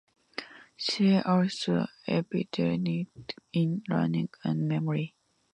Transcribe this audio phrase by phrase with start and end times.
[0.79, 5.13] See also Epigenetics in learning and memory.